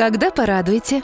[0.00, 1.02] Когда порадуете?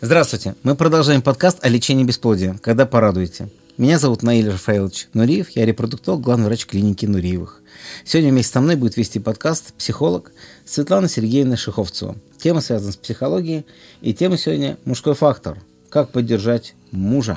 [0.00, 0.54] Здравствуйте.
[0.62, 2.58] Мы продолжаем подкаст о лечении бесплодия.
[2.62, 3.50] Когда порадуете?
[3.76, 5.50] Меня зовут Наиль Рафаилович Нуриев.
[5.50, 7.60] Я репродуктолог, главный врач клиники Нуриевых.
[8.06, 10.32] Сегодня вместе со мной будет вести подкаст психолог
[10.64, 12.16] Светлана Сергеевна Шиховцева.
[12.38, 13.66] Тема связана с психологией.
[14.00, 15.58] И тема сегодня– мужской фактор.
[15.90, 17.36] Как поддержать мужа.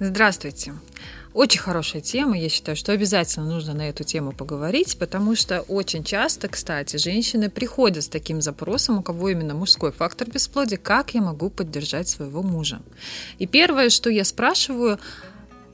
[0.00, 0.72] Здравствуйте.
[1.34, 2.38] Очень хорошая тема.
[2.38, 7.50] Я считаю, что обязательно нужно на эту тему поговорить, потому что очень часто, кстати, женщины
[7.50, 12.44] приходят с таким запросом, у кого именно мужской фактор бесплодия, как я могу поддержать своего
[12.44, 12.80] мужа.
[13.40, 15.00] И первое, что я спрашиваю,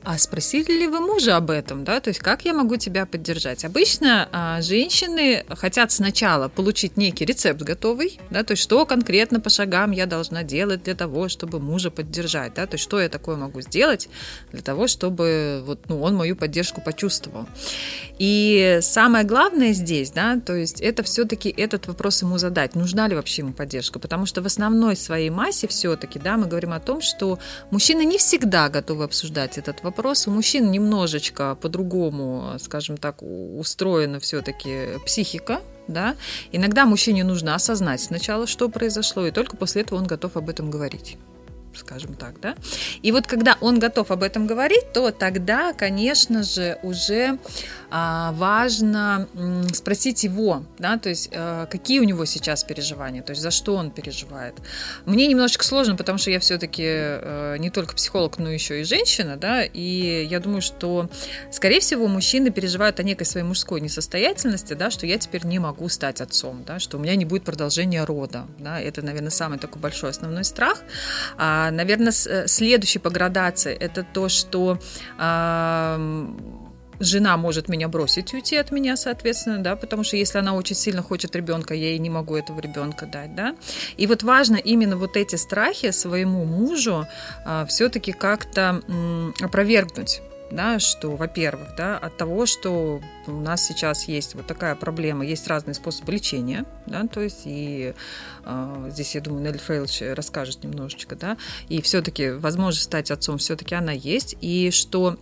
[0.03, 2.01] а спросили ли вы мужа об этом, да?
[2.01, 3.65] То есть как я могу тебя поддержать?
[3.65, 9.51] Обычно а, женщины хотят сначала получить некий рецепт готовый, да, то есть что конкретно по
[9.51, 13.37] шагам я должна делать для того, чтобы мужа поддержать, да, то есть что я такое
[13.37, 14.09] могу сделать
[14.53, 17.47] для того, чтобы вот, ну, он мою поддержку почувствовал.
[18.19, 23.15] И самое главное здесь, да, то есть это все-таки этот вопрос ему задать, нужна ли
[23.15, 27.03] вообще ему поддержка, потому что в основной своей массе все-таки, да, мы говорим о том,
[27.03, 27.39] что
[27.71, 30.29] мужчины не всегда готовы обсуждать этот вопрос вопрос.
[30.29, 36.15] У мужчин немножечко по-другому, скажем так, устроена все-таки психика, да.
[36.53, 40.71] Иногда мужчине нужно осознать сначала, что произошло, и только после этого он готов об этом
[40.71, 41.19] говорить
[41.73, 42.57] скажем так, да.
[43.01, 47.39] И вот когда он готов об этом говорить, то тогда, конечно же, уже
[47.91, 49.29] важно
[49.73, 53.75] спросить его, да, то есть а, какие у него сейчас переживания, то есть за что
[53.75, 54.55] он переживает.
[55.07, 59.37] Мне немножечко сложно, потому что я все-таки а, не только психолог, но еще и женщина,
[59.37, 61.11] да, и я думаю, что,
[61.51, 65.89] скорее всего, мужчины переживают о некой своей мужской несостоятельности, да, что я теперь не могу
[65.89, 69.81] стать отцом, да, что у меня не будет продолжения рода, да, это, наверное, самый такой
[69.81, 70.83] большой основной страх.
[71.37, 74.79] А, наверное, э, следующий по градации это то, что
[75.19, 75.99] а,
[77.01, 81.03] жена может меня бросить, уйти от меня, соответственно, да, потому что если она очень сильно
[81.03, 83.57] хочет ребенка, я ей не могу этого ребенка дать, да.
[83.97, 87.07] И вот важно именно вот эти страхи своему мужу
[87.45, 94.09] а, все-таки как-то м, опровергнуть да, что, во-первых, да, от того, что у нас сейчас
[94.09, 97.95] есть вот такая проблема, есть разные способы лечения, да, то есть и
[98.45, 101.37] э, здесь, я думаю, Нелли Фрейлч расскажет немножечко, да,
[101.69, 105.19] и все-таки возможность стать отцом все-таки она есть, и что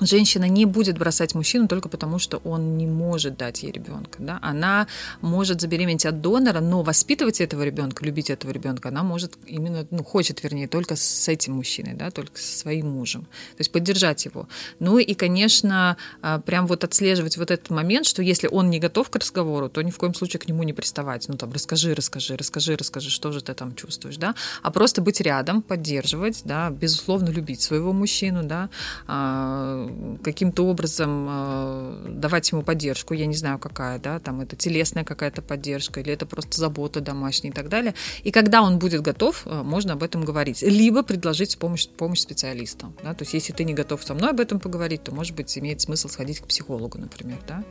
[0.00, 4.18] женщина не будет бросать мужчину только потому, что он не может дать ей ребенка.
[4.18, 4.38] Да?
[4.42, 4.86] Она
[5.20, 10.04] может забеременеть от донора, но воспитывать этого ребенка, любить этого ребенка, она может именно, ну,
[10.04, 13.22] хочет, вернее, только с этим мужчиной, да, только со своим мужем.
[13.22, 14.48] То есть поддержать его.
[14.78, 19.10] Ну и, конечно, а, прям вот отслеживать вот этот момент, что если он не готов
[19.10, 21.28] к разговору, то ни в коем случае к нему не приставать.
[21.28, 25.20] Ну, там, расскажи, расскажи, расскажи, расскажи, что же ты там чувствуешь, да, а просто быть
[25.20, 28.70] рядом, поддерживать, да, безусловно, любить своего мужчину, да,
[29.06, 29.83] а,
[30.22, 35.42] каким-то образом э, давать ему поддержку, я не знаю какая, да, там это телесная какая-то
[35.42, 37.94] поддержка или это просто забота домашняя и так далее.
[38.22, 40.62] И когда он будет готов, э, можно об этом говорить.
[40.62, 42.92] Либо предложить помощь, помощь специалиста.
[43.02, 43.14] Да?
[43.14, 45.80] То есть если ты не готов со мной об этом поговорить, то, может быть, имеет
[45.80, 47.38] смысл сходить к психологу, например.
[47.46, 47.64] Да?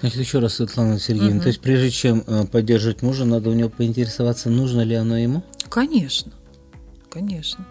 [0.00, 1.42] Значит, еще раз, Светлана Сергеевна, угу.
[1.42, 5.42] то есть прежде чем э, поддерживать мужа, надо у него поинтересоваться, нужно ли оно ему?
[5.68, 6.32] Конечно,
[7.08, 7.66] конечно.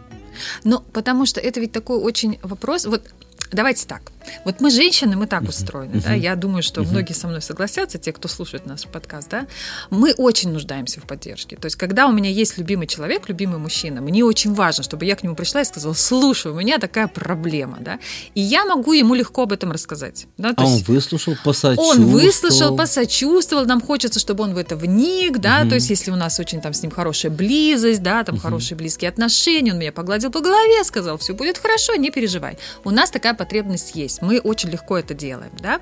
[0.64, 2.86] Но потому что это ведь такой очень вопрос.
[2.86, 3.04] Вот
[3.52, 4.12] давайте так.
[4.46, 6.04] Вот мы женщины, мы так устроены, uh-huh.
[6.04, 6.14] да.
[6.14, 6.88] Я думаю, что uh-huh.
[6.90, 9.48] многие со мной согласятся, те, кто слушает наш подкаст, да.
[9.90, 11.56] Мы очень нуждаемся в поддержке.
[11.56, 15.16] То есть, когда у меня есть любимый человек, любимый мужчина, мне очень важно, чтобы я
[15.16, 18.00] к нему пришла и сказала: слушай, у меня такая проблема, да.
[18.36, 20.28] И я могу ему легко об этом рассказать.
[20.38, 20.54] Да?
[20.54, 21.90] То а есть, он выслушал, посочувствовал.
[21.90, 23.66] Он выслушал, посочувствовал.
[23.66, 25.64] Нам хочется, чтобы он в это вник, да.
[25.64, 25.70] Uh-huh.
[25.70, 28.40] То есть, если у нас очень там с ним хорошая близость, да, там uh-huh.
[28.40, 32.58] хорошие близкие отношения, он меня погладил по голове, сказал: все будет хорошо, не переживай.
[32.84, 34.19] У нас такая потребность есть.
[34.22, 35.80] Мы очень легко это делаем, да.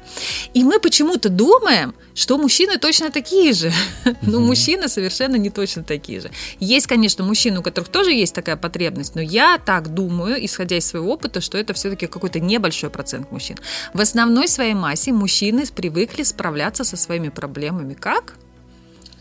[0.53, 3.71] И мы почему-то думаем, что мужчины точно такие же.
[4.21, 6.31] Но мужчины совершенно не точно такие же.
[6.59, 10.85] Есть, конечно, мужчины, у которых тоже есть такая потребность, но я так думаю, исходя из
[10.85, 13.57] своего опыта, что это все-таки какой-то небольшой процент мужчин.
[13.93, 18.35] В основной своей массе мужчины привыкли справляться со своими проблемами как?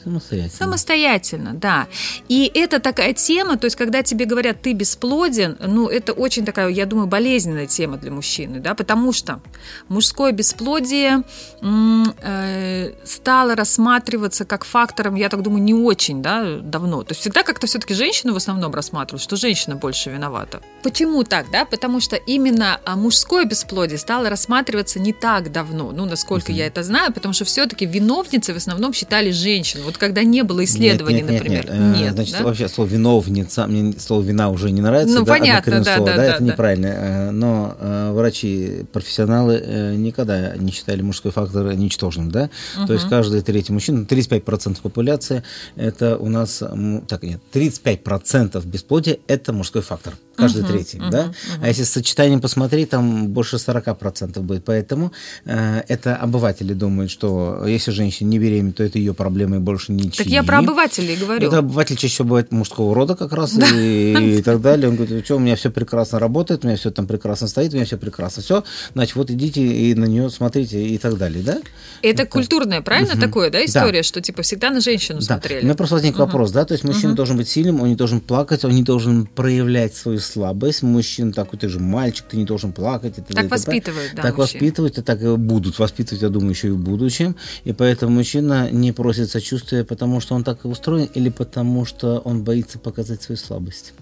[0.06, 0.56] Самостоятельно.
[0.56, 1.88] Самостоятельно, да.
[2.28, 6.68] И это такая тема, то есть когда тебе говорят, ты бесплоден, ну, это очень такая,
[6.68, 9.40] я думаю, болезненная тема для мужчины, да, потому что
[9.88, 11.24] мужское бесплодие
[11.60, 17.02] э, стало рассматриваться как фактором, я так думаю, не очень, да, давно.
[17.02, 20.60] То есть всегда как-то все-таки женщину в основном рассматривают, что женщина больше виновата.
[20.86, 21.64] Почему так, да?
[21.64, 26.58] Потому что именно а, мужское бесплодие стало рассматриваться не так давно, ну, насколько uh-huh.
[26.58, 29.80] я это знаю, потому что все-таки виновницы в основном считали женщин.
[29.84, 31.64] Вот когда не было исследований, нет, нет, например.
[31.64, 31.96] Нет, нет.
[31.96, 32.44] нет Значит, да?
[32.44, 35.18] вообще слово виновница, мне слово вина уже не нравится.
[35.18, 36.52] Ну, да, понятно, да, слово, да, да, да, это да.
[36.52, 36.86] неправильно.
[36.86, 42.48] Э, но э, врачи, профессионалы э, никогда не считали мужской фактор ничтожным, да?
[42.78, 42.86] Uh-huh.
[42.86, 45.42] То есть каждый третий мужчина, 35% популяции,
[45.74, 46.62] это у нас,
[47.08, 51.24] так нет, 35% бесплодия– это мужской фактор каждый uh-huh, третий, uh-huh, да?
[51.26, 51.58] Uh-huh.
[51.62, 54.64] А если с сочетанием посмотреть, там больше 40% будет.
[54.64, 55.12] Поэтому
[55.44, 59.92] э, это обыватели думают, что если женщина не беременна, то это ее проблемы и больше
[59.92, 60.24] ничьи.
[60.24, 61.48] Так я про обывателей говорю.
[61.48, 63.66] Это обыватель чаще всего бывает мужского рода как раз да.
[63.74, 64.88] и, и так далее.
[64.88, 67.76] Он говорит, что у меня все прекрасно работает, у меня все там прекрасно стоит, у
[67.76, 68.42] меня все прекрасно.
[68.42, 71.58] Все, значит, вот идите и на нее смотрите и так далее, да?
[72.02, 73.20] Это вот культурное, правильно, uh-huh.
[73.20, 74.02] такое, да, история, да.
[74.02, 75.24] что типа всегда на женщину да.
[75.24, 75.62] смотрели?
[75.62, 76.20] У меня просто возник uh-huh.
[76.20, 77.16] вопрос, да, то есть мужчина uh-huh.
[77.16, 80.82] должен быть сильным, он не должен плакать, он не должен проявлять свою слабость.
[80.82, 83.18] Мужчина такой, ты же мальчик, ты не должен плакать.
[83.18, 84.22] Это, так это, воспитывают, да.
[84.22, 84.60] Так мужчин.
[84.60, 87.36] воспитывают, и так и будут воспитывать, я думаю, еще и в будущем.
[87.64, 92.18] И поэтому мужчина не просит сочувствия, потому что он так и устроен, или потому что
[92.18, 93.92] он боится показать свою слабость.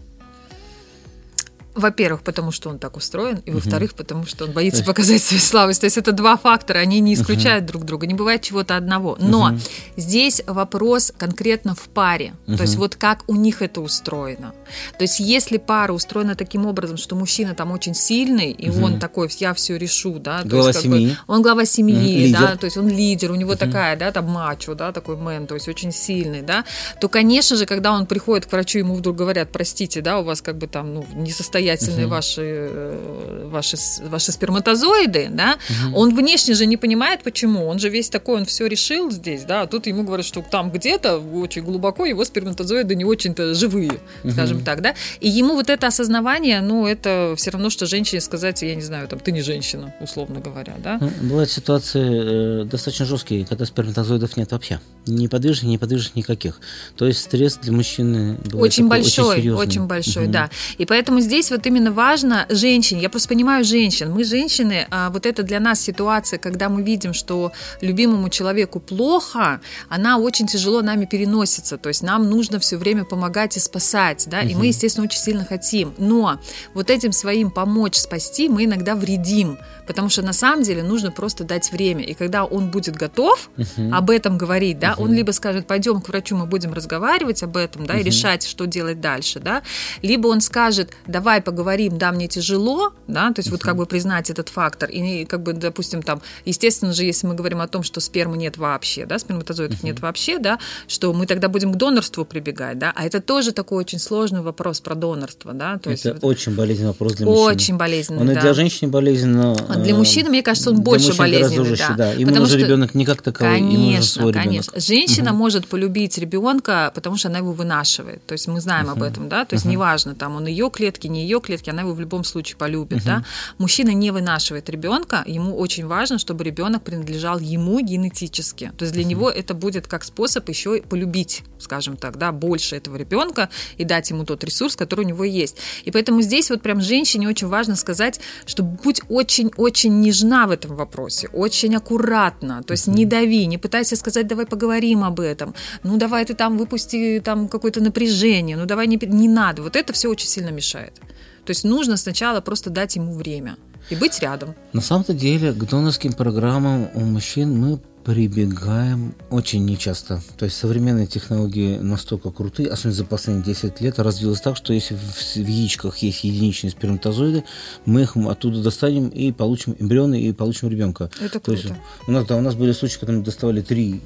[1.74, 4.86] Во-первых, потому что он так устроен, и во-вторых, потому что он боится есть...
[4.86, 5.80] показать свою слабость.
[5.80, 7.68] То есть это два фактора, они не исключают uh-huh.
[7.68, 9.16] друг друга, не бывает чего-то одного.
[9.18, 9.60] Но uh-huh.
[9.96, 12.56] здесь вопрос конкретно в паре, uh-huh.
[12.56, 14.54] то есть вот как у них это устроено.
[14.98, 18.84] То есть если пара устроена таким образом, что мужчина там очень сильный, и uh-huh.
[18.84, 21.08] он такой, я все решу, да, глава то есть, семьи.
[21.08, 22.32] Бы, он глава семьи, uh-huh.
[22.32, 23.56] да, то есть он лидер, у него uh-huh.
[23.56, 26.64] такая, да, там мачо, да, такой мэн, то есть очень сильный, да,
[27.00, 30.40] то, конечно же, когда он приходит к врачу, ему вдруг говорят, простите, да, у вас
[30.40, 32.10] как бы там, ну, несостоятельный самостоятельные uh-huh.
[32.10, 35.94] ваши, э, ваши, ваши сперматозоиды, да, uh-huh.
[35.94, 37.66] он внешне же не понимает, почему.
[37.66, 40.70] Он же весь такой, он все решил здесь, да, а тут ему говорят, что там
[40.70, 43.90] где-то очень глубоко его сперматозоиды не очень-то живые,
[44.22, 44.32] uh-huh.
[44.32, 44.94] скажем так, да.
[45.20, 49.08] И ему вот это осознавание, ну, это все равно, что женщине сказать, я не знаю,
[49.08, 50.98] там, ты не женщина, условно говоря, да.
[51.00, 54.80] Ну, бывают ситуации э, достаточно жесткие, когда сперматозоидов нет вообще.
[55.06, 56.60] Неподвижных, неподвижных никаких.
[56.96, 60.30] То есть стресс для мужчины очень большой, очень, очень большой, uh-huh.
[60.30, 60.50] да.
[60.78, 65.24] И поэтому здесь вот именно важно женщине, я просто понимаю женщин, мы женщины, а вот
[65.26, 71.04] это для нас ситуация, когда мы видим, что любимому человеку плохо, она очень тяжело нами
[71.04, 74.48] переносится, то есть нам нужно все время помогать и спасать, да, угу.
[74.48, 76.40] и мы, естественно, очень сильно хотим, но
[76.74, 81.44] вот этим своим помочь спасти мы иногда вредим, потому что на самом деле нужно просто
[81.44, 83.94] дать время, и когда он будет готов угу.
[83.94, 85.04] об этом говорить, да, угу.
[85.04, 88.00] он либо скажет, пойдем к врачу, мы будем разговаривать об этом, да, угу.
[88.00, 89.62] и решать, что делать дальше, да,
[90.02, 93.52] либо он скажет, давай поговорим, да, мне тяжело, да, то есть uh-huh.
[93.52, 97.34] вот как бы признать этот фактор, и как бы, допустим, там, естественно же, если мы
[97.34, 99.86] говорим о том, что спермы нет вообще, да, сперматозоидов uh-huh.
[99.86, 100.58] нет вообще, да,
[100.88, 104.80] что мы тогда будем к донорству прибегать, да, а это тоже такой очень сложный вопрос
[104.80, 106.06] про донорство, да, то есть...
[106.06, 107.46] Это вот, очень болезненный вопрос для мужчины.
[107.46, 108.32] Очень болезненный, Он да.
[108.32, 109.56] и для женщин болезнен, но...
[109.68, 111.96] А для мужчины, мне кажется, он больше болезненный, жестче, да.
[111.96, 112.12] да.
[112.12, 112.66] Ему потому нужен что...
[112.66, 114.70] ребенок не как таковой, конечно, ему нужен свой конечно.
[114.70, 114.86] ребенок.
[114.86, 119.28] Женщина может полюбить ребенка, потому что она его вынашивает, то есть мы знаем об этом,
[119.28, 122.24] да, то есть неважно, там он ее клетки, не ее клетки, она его в любом
[122.24, 123.04] случае полюбит, uh-huh.
[123.04, 123.24] да.
[123.58, 128.72] Мужчина не вынашивает ребенка, ему очень важно, чтобы ребенок принадлежал ему генетически.
[128.76, 129.06] То есть для uh-huh.
[129.06, 134.10] него это будет как способ еще полюбить, скажем так, да, больше этого ребенка и дать
[134.10, 135.56] ему тот ресурс, который у него есть.
[135.84, 140.76] И поэтому здесь вот прям женщине очень важно сказать, что будь очень-очень нежна в этом
[140.76, 145.96] вопросе, очень аккуратно, то есть не дави, не пытайся сказать, давай поговорим об этом, ну
[145.96, 149.62] давай ты там выпусти там какое-то напряжение, ну давай не, не надо.
[149.62, 151.00] Вот это все очень сильно мешает.
[151.44, 153.56] То есть нужно сначала просто дать ему время
[153.90, 154.54] и быть рядом.
[154.72, 160.22] На самом-то деле к донорским программам у мужчин мы прибегаем очень нечасто.
[160.38, 164.94] То есть современные технологии настолько крутые, особенно за последние 10 лет, развилось так, что если
[164.94, 167.44] в, яичках есть единичные сперматозоиды,
[167.86, 171.10] мы их оттуда достанем и получим эмбрионы и получим ребенка.
[171.18, 171.44] Это круто.
[171.44, 174.00] То есть, у, нас, да, у нас были случаи, когда мы доставали 3,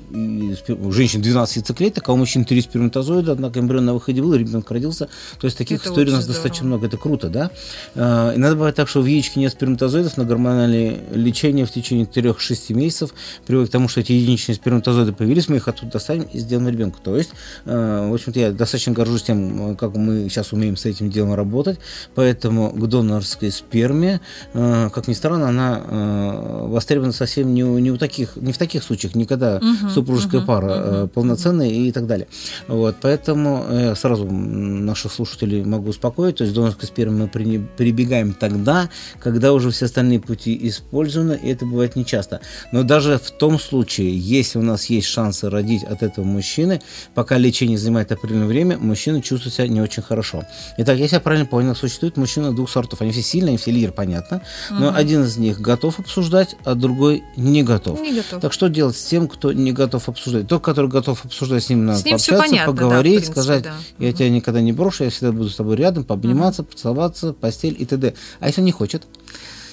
[0.80, 4.70] у женщин 12 яйцеклеток, а у мужчин 3 сперматозоида, однако эмбрион на выходе был, ребенок
[4.70, 5.08] родился.
[5.40, 6.42] То есть таких Это историй у нас здорово.
[6.42, 6.86] достаточно много.
[6.86, 7.50] Это круто, да?
[7.96, 12.74] А, иногда бывает так, что в яичке нет сперматозоидов, на гормональное лечение в течение 3-6
[12.74, 13.12] месяцев
[13.44, 16.98] приводит к тому, что эти единичные сперматозоиды появились, мы их оттуда достанем и сделаем ребенка.
[17.02, 17.30] То есть,
[17.64, 21.78] э, в общем-то, я достаточно горжусь тем, как мы сейчас умеем с этим делом работать,
[22.14, 24.20] поэтому к донорской сперме,
[24.54, 28.58] э, как ни странно, она э, востребована совсем не, у, не, у таких, не в
[28.58, 32.28] таких случаях, никогда uh-huh, супружеская uh-huh, пара uh-huh, полноценная и так далее.
[32.66, 37.28] Вот, поэтому я сразу наших слушателей могу успокоить, то есть донорской спермы мы
[37.76, 38.88] прибегаем тогда,
[39.20, 42.40] когда уже все остальные пути использованы, и это бывает нечасто.
[42.72, 46.80] Но даже в том случае, случае, если у нас есть шансы родить от этого мужчины,
[47.14, 50.42] пока лечение занимает определенное время, мужчина чувствует себя не очень хорошо.
[50.78, 53.00] Итак, если я правильно понял, существует мужчина двух сортов.
[53.02, 54.42] Они все сильные, они все лидеры, понятно.
[54.70, 54.96] Но угу.
[54.96, 58.00] один из них готов обсуждать, а другой не готов.
[58.00, 58.40] Не готов.
[58.40, 60.48] Так что делать с тем, кто не готов обсуждать?
[60.48, 63.62] Тот, который готов обсуждать, с ним надо с ним пообщаться, понятно, поговорить, да, принципе, сказать,
[63.62, 63.74] да.
[64.00, 64.16] я угу.
[64.18, 66.72] тебя никогда не брошу, я всегда буду с тобой рядом, пообниматься, угу.
[66.72, 68.14] поцеловаться, постель и т.д.
[68.40, 69.06] А если он не хочет?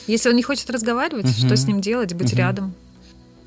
[0.06, 1.34] Если он не хочет разговаривать, угу.
[1.34, 2.14] что с ним делать?
[2.14, 2.38] Быть угу.
[2.38, 2.76] рядом.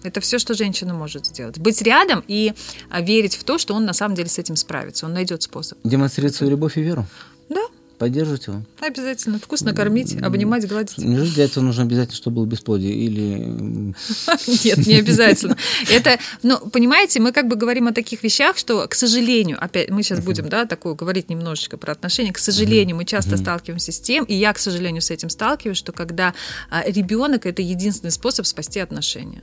[0.02, 1.58] Это все, что женщина может сделать.
[1.58, 2.54] Быть рядом и
[2.88, 5.06] а, верить в то, что он на самом деле с этим справится.
[5.06, 5.78] Он найдет способ.
[5.84, 7.06] Демонстрировать свою любовь и веру.
[7.48, 7.62] Да.
[7.98, 8.62] Поддерживать его.
[8.80, 9.40] Обязательно.
[9.40, 10.98] Вкусно кормить, обнимать, гладить.
[10.98, 12.94] Неужели для этого нужно обязательно, чтобы было бесплодие?
[12.94, 13.94] Или...
[14.64, 15.56] Нет, не обязательно.
[15.90, 20.04] Это, ну, понимаете, мы как бы говорим о таких вещах, что, к сожалению, опять, мы
[20.04, 22.32] сейчас будем, да, такое говорить немножечко про отношения.
[22.32, 25.90] К сожалению, мы часто сталкиваемся с тем, и я, к сожалению, с этим сталкиваюсь, что
[25.90, 26.34] когда
[26.70, 29.42] а, ребенок это единственный способ спасти отношения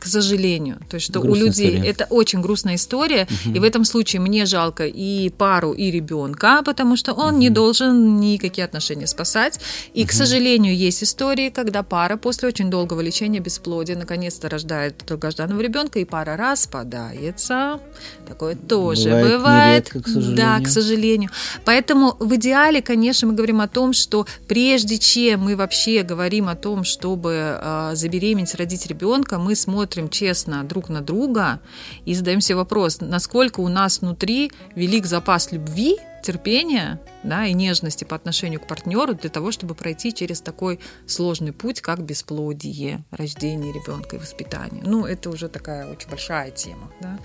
[0.00, 0.78] к сожалению.
[0.88, 1.90] То есть, что грустная у людей история.
[1.90, 3.54] это очень грустная история, угу.
[3.54, 7.40] и в этом случае мне жалко и пару, и ребенка, потому что он угу.
[7.40, 9.60] не должен никакие отношения спасать.
[9.92, 10.08] И, угу.
[10.08, 15.98] к сожалению, есть истории, когда пара после очень долгого лечения бесплодия наконец-то рождает долгожданного ребенка,
[15.98, 17.78] и пара распадается.
[18.26, 19.38] Такое тоже бывает.
[19.38, 19.94] бывает.
[19.94, 20.36] Нередко, к сожалению.
[20.36, 21.30] Да, к сожалению.
[21.64, 26.54] Поэтому в идеале, конечно, мы говорим о том, что прежде чем мы вообще говорим о
[26.54, 31.58] том, чтобы э, забеременеть, родить ребенка, мы смотрим смотрим честно друг на друга
[32.04, 38.04] и задаем себе вопрос, насколько у нас внутри велик запас любви, терпения да, и нежности
[38.04, 43.72] по отношению к партнеру для того, чтобы пройти через такой сложный путь, как бесплодие, рождение
[43.72, 44.82] ребенка и воспитание.
[44.84, 47.18] Ну, это уже такая очень большая тема, да,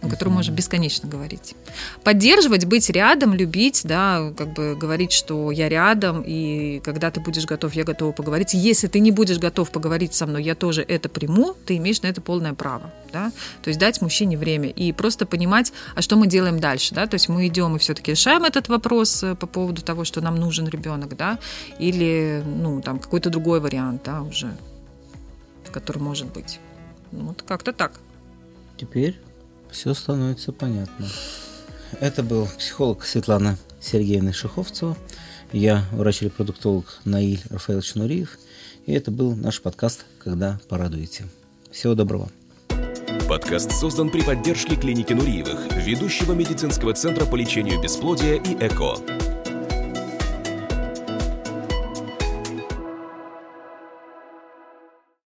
[0.00, 1.54] на которую можно бесконечно говорить.
[2.04, 7.44] Поддерживать, быть рядом, любить, да, как бы говорить, что я рядом, и когда ты будешь
[7.44, 8.54] готов, я готова поговорить.
[8.54, 12.08] Если ты не будешь готов поговорить со мной, я тоже это приму, ты имеешь на
[12.08, 12.90] это полное право.
[13.12, 13.30] Да?
[13.62, 16.94] То есть дать мужчине время и просто понимать, а что мы делаем дальше.
[16.94, 17.06] Да?
[17.06, 20.36] То есть мы идем и все-таки решаем этот вопрос э, по поводу того, что нам
[20.36, 21.40] нужен ребенок, да,
[21.80, 24.54] или ну, там какой-то другой вариант, да, уже,
[25.72, 26.60] который может быть.
[27.10, 27.98] Вот как-то так.
[28.76, 29.18] Теперь
[29.68, 31.06] все становится понятно.
[31.98, 34.96] Это был психолог Светлана Сергеевна Шиховцева.
[35.50, 38.38] Я врач-репродуктолог Наиль Рафаэлович Нуриев.
[38.86, 41.24] И это был наш подкаст «Когда порадуете».
[41.72, 42.30] Всего доброго.
[43.28, 49.21] Подкаст создан при поддержке клиники Нуриевых, ведущего медицинского центра по лечению бесплодия и ЭКО.